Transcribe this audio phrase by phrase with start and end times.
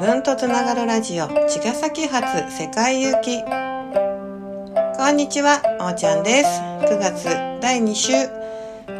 [0.00, 3.44] 分とつながるラジオ茅ヶ崎発世界行き。
[4.96, 6.48] こんにちはおーちゃんです。
[6.90, 7.24] 9月
[7.60, 8.12] 第2週。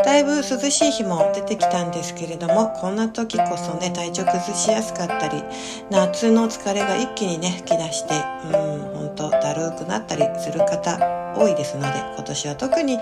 [0.05, 5.43] だいぶ涼しい日も出てきたんですけれどもこんな時こそね体調崩しやすかったり
[5.89, 8.15] 夏の疲れが一気にね吹き出して
[8.45, 10.99] うんほんとだるくなったりする方
[11.35, 12.99] 多いですので今年は特に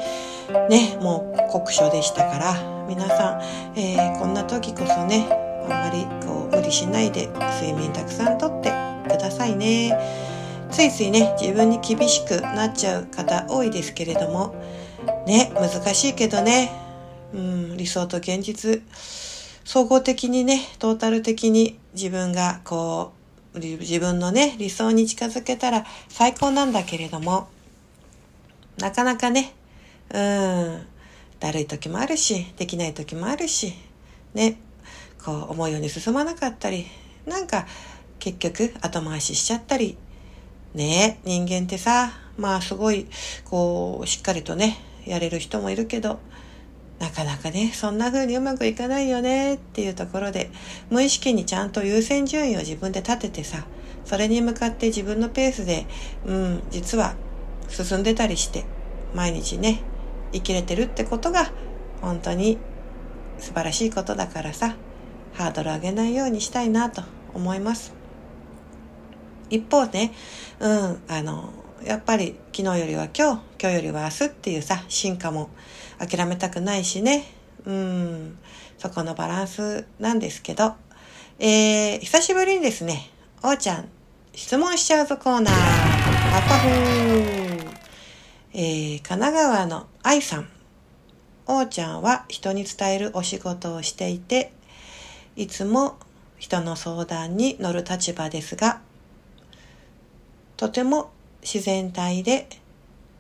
[0.71, 3.43] ねもう酷暑でしたから皆さん、
[3.77, 7.27] えー、こんな時こそねあんまりこう無理しないで
[7.61, 8.73] 睡眠たくさんとって
[9.09, 9.99] くださいね。
[10.71, 14.55] ついついね自分に厳しくなっちゃう方多いですけれども。
[15.27, 16.71] ね難しいけどね、
[17.35, 18.83] うん、理想と現実。
[19.65, 23.13] 総合的にねトータル的に自分がこ
[23.55, 27.49] う自分のね理想に近づけたら最高なんだけれども。
[28.79, 29.53] なかなかね
[30.15, 30.87] うん。
[31.41, 33.75] だるい時もあるしできない時もあるし。
[34.35, 34.59] ね。
[35.29, 36.87] こう思うように進まなかったり
[37.27, 37.67] なんか
[38.19, 39.99] 結局後回ししちゃったり。
[40.75, 43.07] ね人間ってさまあすごい
[43.47, 46.21] こうしっかりとねやれる人もいるけど
[46.99, 50.51] なかなかねそんな風にうまくいかないよねっていうところで
[50.91, 53.67] 無意識にちゃんと優先順位を自分で立ててさ
[54.05, 55.87] それに向かって自分のペースで
[56.27, 57.15] うん実は
[57.69, 58.67] 進んでたりして
[59.15, 59.81] 毎日ね
[60.33, 61.51] 生きれてるってことが
[62.03, 62.59] 本当に
[63.39, 64.77] 素晴らしいことだからさ。
[65.39, 67.03] ハードル上げないようにしたいなと
[67.33, 67.95] 思います。
[69.51, 70.13] 一方ね、
[70.59, 71.53] うん、あの、
[71.85, 75.51] やっぱり昨日よりは今日、今日よりは明日っていうさ、進化も
[75.99, 77.25] 諦めたくないしね、
[77.65, 78.39] うん、
[78.79, 80.75] そこのバランスなんですけど、
[81.39, 83.09] えー、久しぶりにですね、
[83.45, 83.89] おーちゃん、
[84.35, 85.55] 質問しちゃうぞコーナー、
[86.33, 87.79] パパフー
[88.55, 90.49] えー、神奈川の愛さん。
[91.47, 94.53] おーちゃんは人に伝えるお仕事をしていて、
[95.39, 95.97] いつも
[96.37, 98.81] 人の相談に乗る立場ですが、
[100.57, 101.13] とても
[101.43, 102.49] 自然体で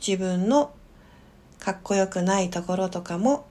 [0.04, 0.72] 自分の
[1.60, 3.46] かっこよくないところとかも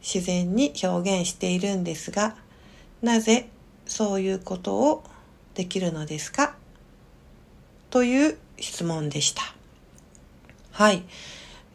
[0.00, 2.34] 自然に表現しているんですが、
[3.02, 3.50] なぜ
[3.84, 5.04] そういうことを
[5.54, 6.56] できるのですか？
[7.90, 9.42] という質問でした。
[10.72, 11.02] はい。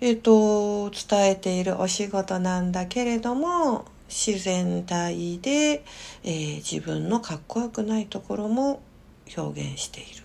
[0.02, 5.84] えっ、ー、と、伝えているお仕事なんだけれども、自然体で、
[6.24, 8.82] えー、自分のかっこよくないところも
[9.36, 10.24] 表現している。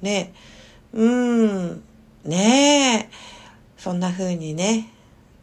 [0.00, 0.32] ね。
[0.94, 1.82] うん、
[2.24, 3.10] ね。
[3.10, 3.10] え、
[3.76, 4.90] そんな風にね、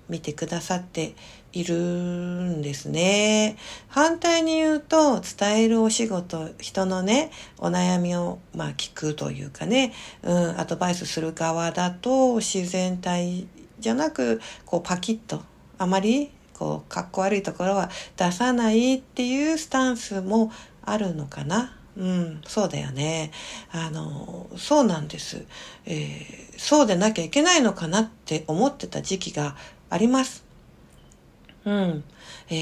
[0.10, 1.14] 見てくださって
[1.54, 3.56] いるんですね。
[3.88, 9.94] 反対に言うと、伝えるお仕事、人のね、お悩みを、まあ聞くというかね、
[10.24, 13.48] うん、アドバイスする側だと、自然体
[13.80, 15.44] じゃなく、こうパキッと、
[15.78, 20.52] あまりこう、かっこ悪いところは出さないっていうスタンスも
[20.84, 21.78] あるのかな。
[21.96, 23.32] うん、そうだよね。
[23.72, 25.46] あの、そうなんです。
[25.86, 29.56] えー、そうでなきゃいけないのかなって思ってた時期が
[29.90, 30.44] あります。
[31.66, 32.04] うん。
[32.50, 32.54] え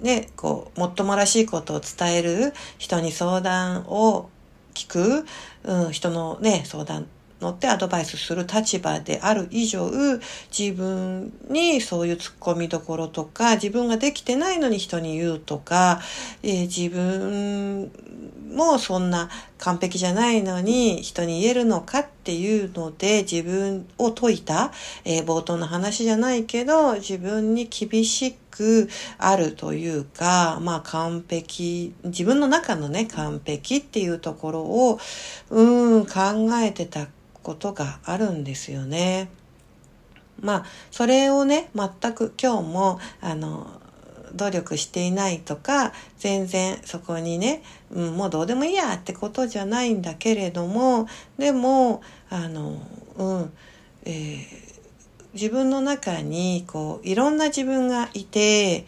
[0.00, 4.30] ー、ね、こう、もっともらしいことを伝える、人に相談を
[4.74, 5.26] 聞く、
[5.64, 7.08] うん、人のね、相談
[7.40, 9.90] 乗ってアドバイスする立場である以上、
[10.56, 16.00] 自分にそういう突っ込みどころとか、自分ができてないのに人に言うとか、
[16.42, 17.90] えー、自分
[18.54, 19.28] もそんな
[19.58, 24.72] 完璧じゃないのに人に言えるのかっていうので自分を解いた、
[25.04, 28.88] えー、冒頭の話じゃないけど、自分に厳しく
[29.18, 34.98] あるというか、まあ完璧、自分の中のね、完璧っていうところを、
[35.50, 36.12] うん、考
[36.60, 37.06] えてた
[37.48, 39.30] ことがあるんですよね。
[40.38, 43.80] まあ、それをね、全く今日も、あの、
[44.34, 51.08] 努力していないとか、全然そこにね、うん、もうどうでもいいやってことじゃないんだけれども、
[51.38, 52.82] でも、あの、
[53.16, 53.52] うん、
[54.04, 54.46] えー、
[55.32, 58.84] 自分の中に、こう、いろんな自分がいて、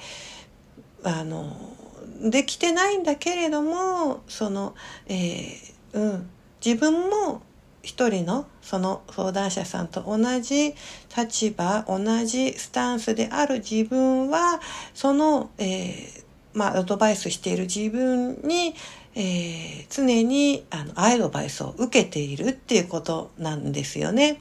[1.02, 1.56] あの、
[2.22, 4.74] できてないんだけれども、その、
[5.08, 6.30] えー、うん、
[6.62, 7.40] 自分も
[7.82, 10.74] 一人のその相談者さんと同じ
[11.16, 14.60] 立場、同じスタンスである自分は、
[14.94, 18.74] その、えー、まあ、アドバイスしている自分に、
[19.14, 24.40] えー、常にあのアドバイスを受けているっていうことなんですよね。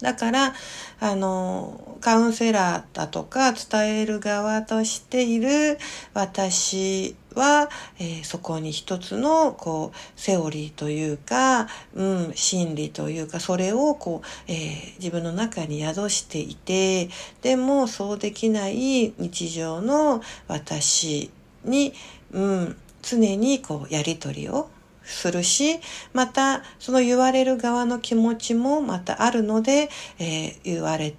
[0.00, 0.54] だから、
[1.00, 5.78] あの、カウンセラーだとか伝える側としている
[6.14, 17.08] 私は、えー、そこに一つの、こう、セオリーというか、うん、心理というか、それを、こう、えー、自分の中に宿していて、
[17.42, 21.30] でも、そうできない日常の私
[21.64, 21.94] に、
[22.32, 24.70] うん、常にこうやり取りを
[25.04, 25.80] するし、
[26.12, 29.88] またその言われる側の気持ちもまたあるので、
[30.18, 31.14] えー、言われ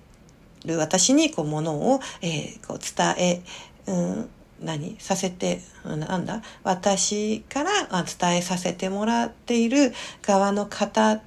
[0.65, 3.41] る私にこうものを、えー、こう伝え、
[3.87, 4.29] うん、
[4.61, 7.71] 何させて、なんだ私から
[8.03, 11.21] 伝えさせてもらっている側の方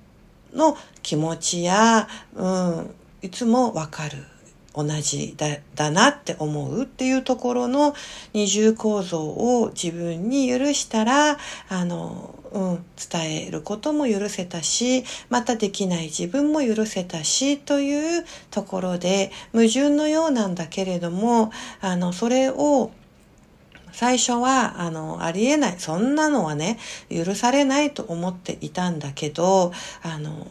[0.52, 4.33] の気持ちや、うん、いつもわかる。
[4.74, 7.94] 同じだだなって思うっていうところの
[8.32, 11.38] 二重構造を自分に許したら、
[11.68, 22.90] あの、うん、伝えることも許せたし、またできない自分も許せたし、というところで、矛盾のようなんだけれども、あの、それを、
[23.92, 25.74] 最初は、あの、ありえない。
[25.78, 26.78] そんなのはね、
[27.08, 29.72] 許されないと思っていたんだけど、
[30.02, 30.48] あの、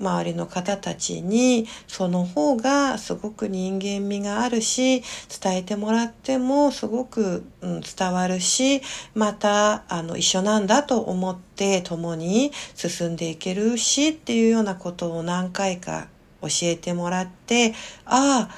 [0.00, 5.02] 周りの方たちにその方がすごく人間味があるし
[5.42, 8.80] 伝えてもらってもすごく、うん、伝わるし
[9.14, 16.08] またあの一緒なんだと思って共に進んでいけるしっていうようなことを何回か
[16.40, 17.74] 教えてもらって
[18.04, 18.54] ああ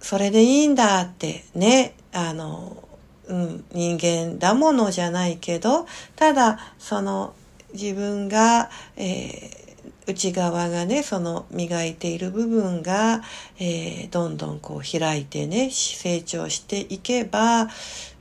[0.00, 2.82] それでいいんだってねあの、
[3.28, 7.34] うん、人間だものじゃないけどただその
[7.72, 9.71] 自分が、えー
[10.06, 13.22] 内側がねその磨いている部分が、
[13.58, 17.68] えー、どんどんこう開いてね成長していけば、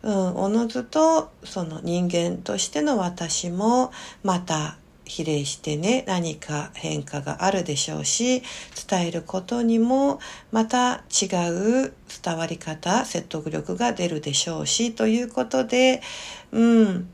[0.04, 3.92] うん、おのずとその人間としての私も
[4.24, 8.44] また比例してね何か変化があるでしょうし
[8.88, 10.20] 伝えることにも
[10.52, 11.94] また違う
[12.24, 16.02] 伝わり方説得力が出るでしょうしということで
[16.52, 17.10] うん。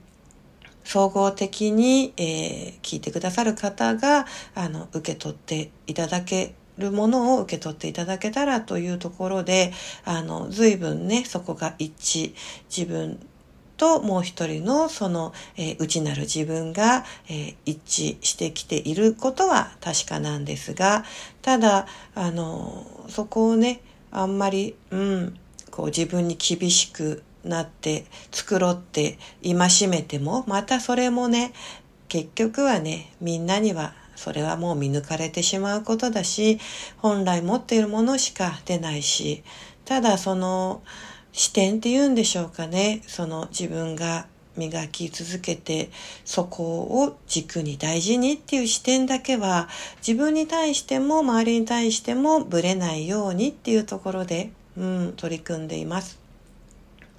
[0.87, 4.25] 総合的に、えー、聞いてくださる方が、
[4.55, 9.73] あの、受け取っていただけるものを受け取っていただけたらというところで、
[10.05, 12.33] あの、随分ね、そこが一致、
[12.73, 13.19] 自分
[13.75, 21.03] ともう一人のその、えー、内なる自分が、えー、一致してきていることは確かなんですが、
[21.41, 21.85] ただ、
[22.15, 25.37] あの、そこをね、あんまり、うん、
[25.69, 31.53] こう自分に厳しくなって繕って戒めてもまたそれもね
[32.07, 36.59] 結局はねみんなにはそれはもう見抜かれてしまうことだし
[36.97, 39.43] 本来持っているものしか出ないし
[39.85, 40.81] ただその
[41.31, 44.25] 視点っていうんでしょうかねその自分が
[44.57, 45.91] 磨き続けて
[46.25, 49.69] そこを軸に大事にっていう視点だけは
[50.05, 56.26] 自分に対しても周りに対してもぶれないようにっていうところで、うん、取り組んでいます。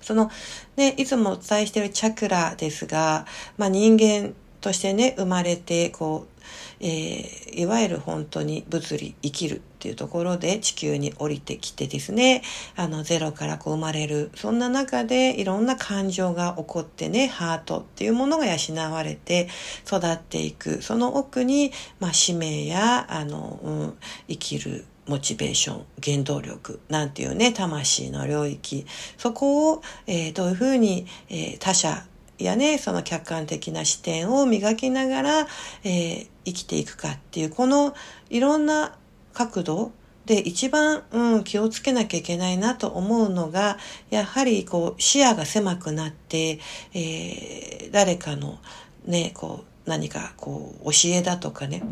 [0.08, 0.30] その、
[0.76, 3.26] ね、いつもお伝えしているチャクラですが、
[3.58, 4.32] まあ、人間
[4.62, 6.42] としてね、生まれて、こう、
[6.80, 12.42] えー、いわゆる本当に物理生きるっていうところで地球に降りてきてですね、
[12.74, 14.30] あのゼロからこう生まれる。
[14.34, 18.56] そんな中でいろんな感情が起こってね、ハートっていうものが養
[18.90, 19.48] われて
[19.86, 20.80] 育っていく。
[20.80, 21.70] その奥に、
[22.00, 32.04] まあ使命や、あの、うん、生きるモチベーション、原動力なんていうね、魂の領域、そこを、えー、どういうふうに、えー、他者
[32.38, 35.46] やね、その客観的な視点を磨きながら、
[35.82, 37.94] えー、生きていくかっていう、この
[38.30, 38.96] いろんな
[39.32, 39.92] 角度
[40.26, 43.78] で一番、うん、気をつけなきゃいけないなと思うのが、
[44.10, 46.60] やはりこう視野が狭くなって、
[46.92, 48.58] えー、誰かの
[49.06, 51.82] ね、こう何かこう教えだとかね、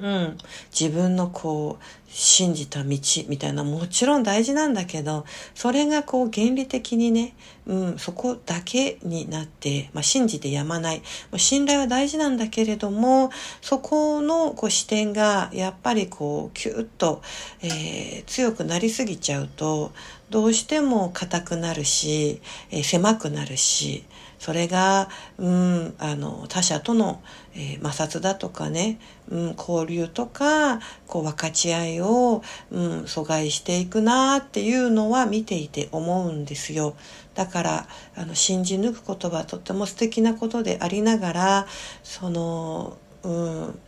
[0.00, 0.38] うん、
[0.78, 7.34] 自分のこう信じた道みたいなもちろん大事なんだけどそれがこう原理的にね、
[7.66, 11.02] うん、そこだけになって、まあ、信じてやまない。
[11.36, 17.22] 信頼は大事なんだけれどもそこのこう視点がやっぱりこうキュッと、
[17.62, 19.92] えー、強くなりすぎちゃうと
[20.30, 22.40] どうしても硬くなるし、
[22.70, 24.04] えー、狭くなるし
[24.38, 27.20] それが、うん、あの、他者との、
[27.54, 28.98] えー、摩擦だとかね、
[29.30, 36.96] うん、交流とか、こう、分かち合いを、うん、阻害していくなっていうのは見ていて思うんですよ。
[37.34, 41.66] だから、あの、信じ抜くことはとっても素敵なことでありながら、
[42.02, 43.78] その、うん、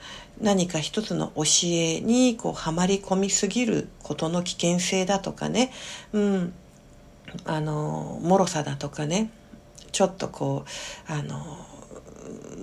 [0.40, 5.70] 何か一つの教えにこうはまり込みすぎることの危険性だとかね、
[6.12, 6.52] うん、
[7.44, 9.30] あの、脆さだとかね、
[9.92, 10.64] ちょっとこ
[11.08, 11.66] う、あの、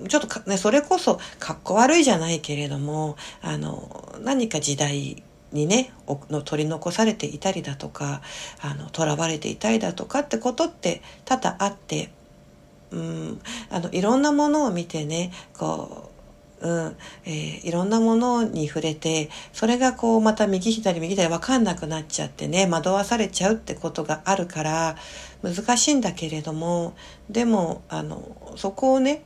[0.08, 5.22] ちょっとね、それこそかっこ悪いじゃないけれども、あの、何か時代
[5.52, 5.92] にね、
[6.30, 8.22] の取り残されていたりだとか、
[8.60, 12.10] あの、囚われていたりだとかってことって多々あって、
[12.90, 16.08] うん、あの、いろんなものを見てね、こう
[16.60, 24.96] うんえー、いろんなものに触れてそれがこうまた右左右左分かんなくなっちゃってね惑わされちゃうってことがあるから
[25.42, 26.94] 難しいんだけれども
[27.30, 29.22] でもあのそこをね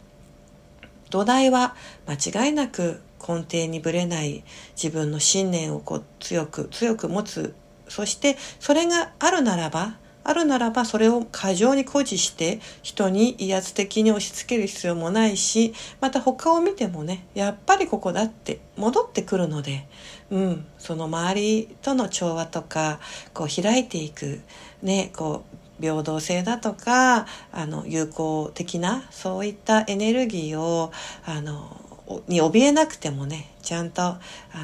[1.12, 1.76] 土台は
[2.06, 4.44] 間違いなく根底にぶれない
[4.82, 7.54] 自分の信念をこう強く強く持つ。
[7.88, 19.86] そしてそれがあるならばあるならばそれを過剰に誇示して人に威圧的に押し付ける必要もないしまた他を見てもねやっぱりここだって戻ってくるので、
[20.30, 23.00] うん、その周りとの調和とか
[23.34, 24.40] こう開いていく
[24.82, 30.92] ねこう平等性だとかあの友好的なそういったエネルギーを
[31.24, 31.80] あの
[32.28, 34.18] に怯えなくてもねちゃんとあ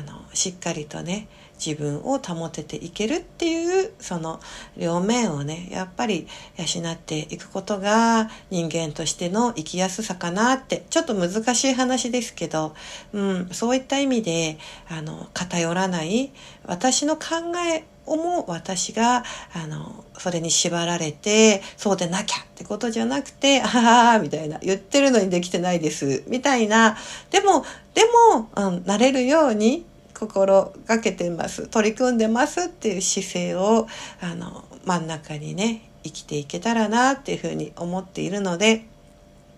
[0.07, 1.29] のしっかりとね
[1.65, 4.41] 自分を保てていけるっていうその
[4.77, 12.75] 両面をねやっぱり養っていくことが人間としての生きやすさかなってちょっと難しい話ですけど、
[13.12, 16.31] うん、そういった意味であの偏らない
[16.65, 19.23] 私の考えをも私が
[19.55, 26.97] あのそれに縛られてそうでなきゃってことじゃなくてああみたいな言ってるのにできてないですみたいな。
[27.31, 29.85] でもでも、うん、なれるように
[30.19, 33.87] 心がけてます取り組んでますっていう姿勢を
[34.21, 38.87] あの真ん中にね生きていけたらなっていうふうに思っているので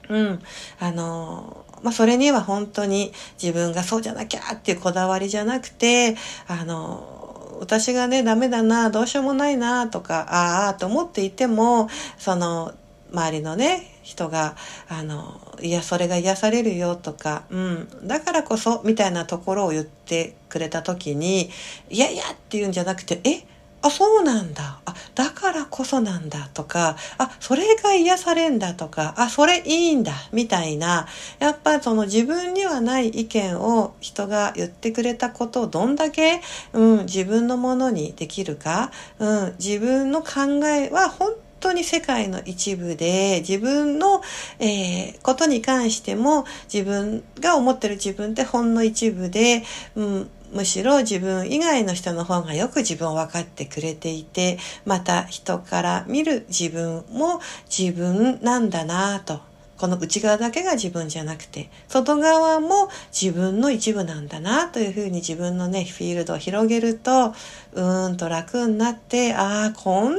[0.09, 0.43] うん
[0.81, 3.13] あのまあ、それには本当に
[3.43, 6.15] 自分がそうじゃなきゃっていうこだわりじゃなくて
[6.47, 10.27] あの私がねダメだなどうしようもないなとか
[10.67, 11.89] ああと思っていても
[12.19, 12.75] その
[13.13, 14.57] 周りのね人が
[14.89, 21.51] あのいやそれが癒されるよとか、うん、だからこそみたいなところを言ってくれた時に
[21.89, 23.45] いやいやっていうんじゃなくてえ
[23.83, 24.81] あ、そうなんだ。
[24.85, 31.07] あ、だからこそなんだとか、あ、それが癒されんだとか、あ、それいいんだ、みたいな、
[31.39, 36.43] やっぱその自分にはない意見を人が言ってくれたことをどんだけ、
[36.75, 44.23] うん、自分のものにできるか、うん、自分の考えは本当当に世界の一部で自分の、
[44.59, 49.63] えー、ことに関しても自分が思ってる自分ってほんの一部で、
[49.95, 59.50] うん、むしろ自分以外の人の方がよく自分を分かってくれていてまた人から見る自分も自分なんだなと
[59.81, 67.33] この内側だけが自分じゃなくて、外側も自分の一部なんだなというふうに自分のね、フィールドを広げると、
[67.73, 70.19] うーんと楽になって、ああ、こんなに、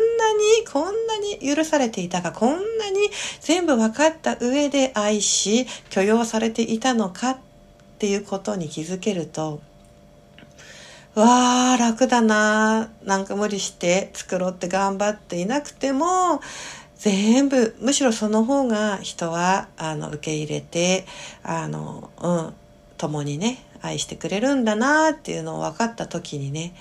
[0.67, 7.37] こんなに許されていたか、こんなに全部分かった上で愛し、許容されていたのかっ
[7.99, 9.61] ていうことに気づけると、
[11.13, 12.89] わあ、楽だな。
[13.03, 16.39] なんか無理して作ろうって頑張っていなくても、
[17.01, 21.07] 全部むしろその方が人はあの受け入れて
[21.41, 22.53] あの、うん、
[22.99, 26.75] 共にね愛してくれるんだなっていうのを分かった時にね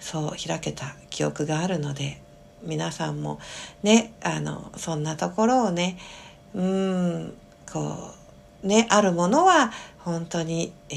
[0.00, 2.22] そう開けた記憶があるので
[2.62, 3.38] 皆さんも
[3.82, 5.98] ねあのそんなところをね
[6.54, 7.34] うん
[7.70, 8.14] こ
[8.64, 10.94] うねあるものは本当に、え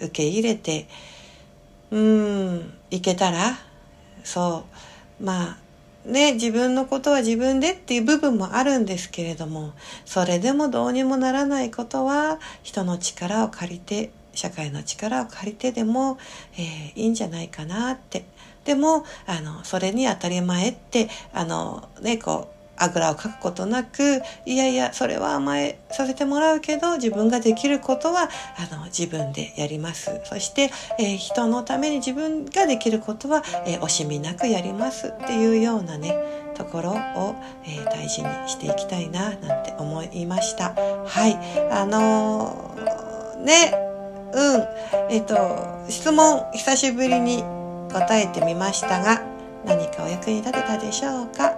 [0.00, 0.88] ー、受け入れて
[1.92, 3.56] うんいけたら
[4.24, 4.64] そ
[5.20, 5.67] うまあ
[6.08, 9.74] ね、自分のことは自分でっていう部分もあるんですけれども、
[10.06, 16.18] それでもどうにもならないことは、人の力を借りて、社会の力を借りてでも、
[16.56, 18.24] えー、いいんじゃないかなって。
[18.64, 30.20] でも、あの、それに当たり前って、あの、ね、こう、あぐらをかくことなくいやいやそれは甘えさせてもらうけど自分ができることはあの自分でやります。
[30.24, 35.08] そして、えー、人のために自分ができることは、えー、惜しみなくやります。
[35.08, 36.14] っていうようなね
[36.54, 40.74] ところを、えー、大事にしていきたいななんて思いました。
[40.74, 41.36] はい。
[41.72, 43.74] あのー、ね
[44.32, 44.64] うん。
[45.10, 47.42] えっ、と質問久しぶりに
[47.92, 49.22] 答えてみましたが
[49.64, 51.54] 何かお役に立てたでしょうか？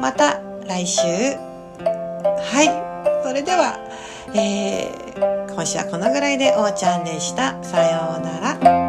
[0.00, 1.02] また来週。
[1.02, 3.26] はい。
[3.26, 3.76] それでは、
[4.36, 7.60] えー、今週はこのぐらいでおーちゃんでした。
[7.64, 8.79] さようなら。